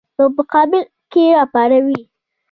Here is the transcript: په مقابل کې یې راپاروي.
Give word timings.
په 0.17 0.23
مقابل 0.35 0.83
کې 1.11 1.21
یې 1.27 1.33
راپاروي. 1.37 2.01